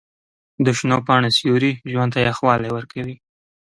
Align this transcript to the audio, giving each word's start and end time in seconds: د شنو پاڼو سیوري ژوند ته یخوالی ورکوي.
د 0.65 0.67
شنو 0.77 0.97
پاڼو 1.07 1.29
سیوري 1.37 1.71
ژوند 1.91 2.11
ته 2.13 2.19
یخوالی 2.29 2.69
ورکوي. 2.73 3.15